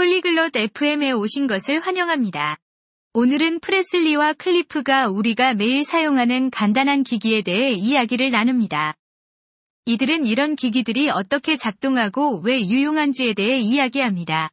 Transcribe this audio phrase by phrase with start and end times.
[0.00, 2.58] 폴리글롯 FM에 오신 것을 환영합니다.
[3.14, 8.94] 오늘은 프레슬리와 클리프가 우리가 매일 사용하는 간단한 기기에 대해 이야기를 나눕니다.
[9.86, 14.50] 이들은 이런 기기들이 어떻게 작동하고 왜 유용한지에 대해 이야기합니다.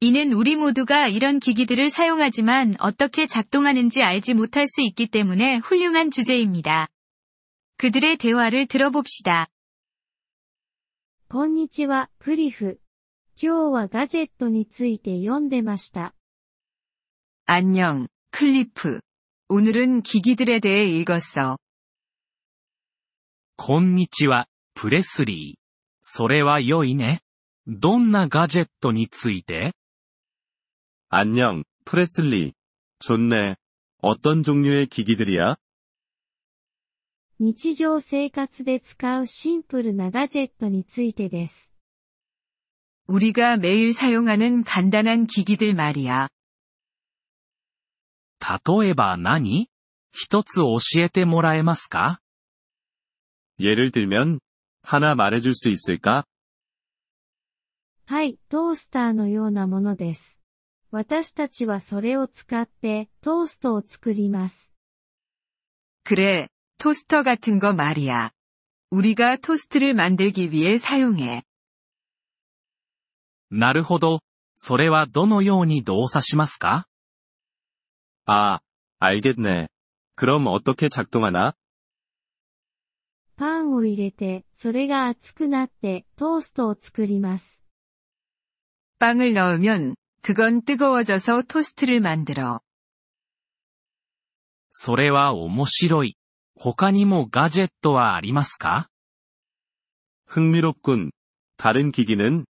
[0.00, 6.88] 이는 우리 모두가 이런 기기들을 사용하지만 어떻게 작동하는지 알지 못할 수 있기 때문에 훌륭한 주제입니다.
[7.76, 9.46] 그들의 대화를 들어봅시다.
[11.28, 12.80] こんにちは、クリフ。
[13.42, 16.14] 今日はガジェットについて読んでました。
[17.46, 19.00] 안녕, 클리프.
[19.48, 21.58] 오늘은 기기들에 대해 읽었어.
[23.56, 25.60] こんにちは、プレスリー。
[26.02, 27.20] それは良いね。
[27.66, 29.72] どんなガジェットについて
[31.08, 32.52] 안녕, 프레슬리.
[33.00, 33.56] 좋네.
[34.02, 35.56] 어떤 종류의 기기들이야?
[37.40, 41.72] 日常生活で使うシンプルなガジェットについてです。
[43.06, 46.28] 우리가 매일 사용하는 간단한 기기들 말이야.
[48.40, 49.68] 例えば何
[50.12, 52.20] 一つ教えてもらえますか
[53.60, 54.40] 예를 들면,
[54.82, 56.24] 하나 말해줄 수 있을까?
[58.06, 60.40] はい、トースターのようなものです。
[60.90, 64.74] 私たちはそれを使ってトーストを作ります。
[66.02, 68.32] 그래, 토스터 같은 거 말이야.
[68.90, 71.44] 우리가 토스트를 만들기 위해 사용해.
[73.50, 74.20] なるほど。
[74.56, 76.86] それはどのように動作しますか
[78.26, 78.60] 아,
[78.98, 79.68] 알겠네.
[80.14, 81.54] 그럼 어떻게 작동하나?
[83.36, 87.64] パンを入れて、それが熱くなってトーストを作ります。
[88.98, 92.60] 빵을 넣으면 그건 뜨거워져서 토스트를 만들어.
[94.70, 96.16] それは面白い。
[96.54, 98.90] 他にもガジェットはありますか
[100.26, 101.10] 흥미롭군.
[101.56, 102.44] 다른 기기는?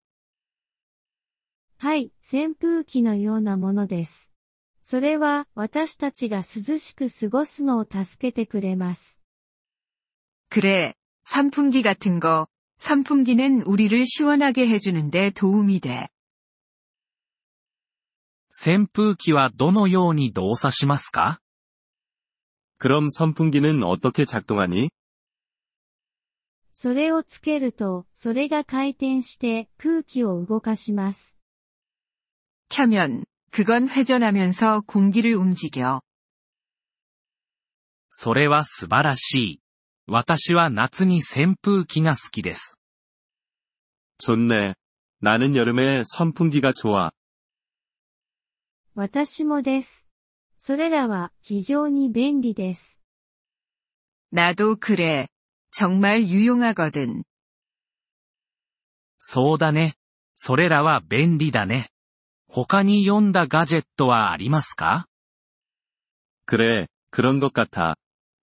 [1.84, 4.30] はい、扇風機のようなものです。
[4.83, 9.20] それは私たちが涼しく過ごすのを助けてくれます。
[10.51, 12.46] 그래, 선풍기 같은 거.
[12.78, 16.08] 선풍기는 우리를 시원하게 해주는데 도움이 돼.
[18.48, 21.40] 扇風機はどのように動作しますか
[22.78, 24.90] 그럼 선풍기는 어떻게 작동하니?
[26.73, 31.33] それをつけると、それが回転して空気を動かします。
[32.68, 36.01] 켜면 그건 회전하면서 공기를 움직여.
[38.11, 39.61] それは素晴らしい。
[40.06, 42.77] 私は夏に扇風機が好きです。
[44.18, 44.74] 좋네.
[45.20, 47.12] 나는 여름에 선풍기가 좋아.
[48.95, 50.08] 私もです。
[50.58, 53.01] それらは非常に便利です。
[54.33, 55.28] 나도 그래.
[55.70, 57.23] 정말 유용하거든.
[59.18, 59.95] そうだね。
[60.34, 61.90] それらは便利だね。
[62.55, 65.06] 他に読んだガジェットはありますか
[66.46, 67.95] 그래, 그런 것 같아.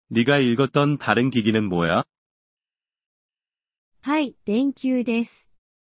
[0.10, 2.04] 네가 읽었던 다른 기기는 뭐야?
[4.02, 5.50] はい、電球です。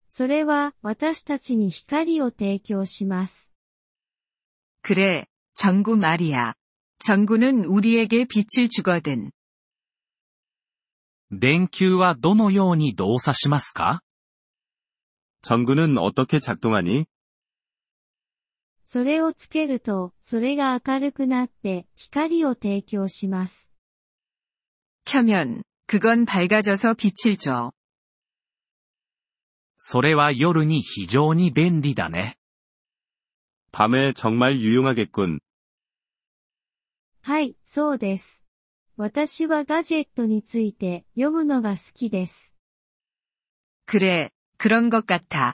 [0.09, 3.51] それは私たちに光を提供します。
[4.81, 6.53] 그래, 전구 말이야.
[6.99, 9.31] 전구는 우리에게 빛을 주거든.
[11.29, 14.01] 電球はどのように動作しますか
[15.41, 17.05] 전구는 어떻게 작동하니?
[18.85, 23.73] それをつけると、それが明るくなって光を提供します。
[25.05, 27.71] 켜면 그건 밝아져서 빛을 줘.
[29.77, 32.37] それは夜に非常に便利だね。
[33.71, 35.39] 밤에 정말 유용하겠군.
[37.21, 38.45] はい、そうです。
[38.95, 42.55] 私はガジェットについて読むのが好きです。
[43.85, 45.53] 그래, 그런 것 같아.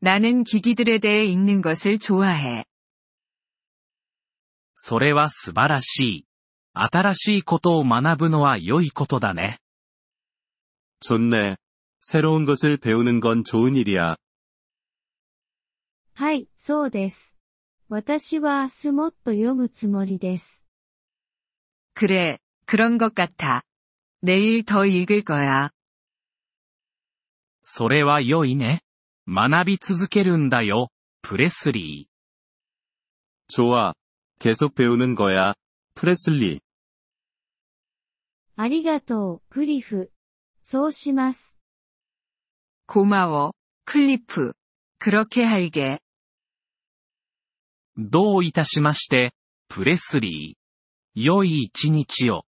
[0.00, 2.64] 나는 기기들에 대해 읽는 것을 좋아해.
[4.74, 6.26] それは素晴らしい。
[6.74, 9.58] 新しいことを学ぶのは良いことだね。
[11.00, 11.56] 좋네.
[12.00, 14.16] 새로운 것을 배우는 건 좋은 일이야.
[16.14, 17.36] はい、そうです。
[17.88, 20.64] 私は明日もっと読むつもりです。
[21.94, 23.62] 그래, 그런 것 같아.
[24.22, 25.70] 내일 더 읽을 거야.
[27.62, 28.80] それは良いね。
[29.28, 30.90] 学び続けるんだよ、
[31.22, 32.16] プレスリー。
[33.48, 33.94] 좋아.
[34.38, 35.54] 계속 배우는 거야.
[35.94, 36.60] 프레슬리.
[38.56, 40.10] ありがとう、クリフ。
[40.62, 41.56] そうします。
[42.86, 43.52] 고마워,
[43.84, 44.54] 클리프.
[44.98, 46.00] 그렇게 할게.
[47.96, 49.32] どういたしまして、
[49.68, 51.20] プレスリー。
[51.20, 52.44] 良い一日を。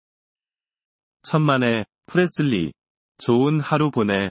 [1.22, 2.72] 천만에, 프레슬리.
[3.18, 4.30] 좋은 하루 보내.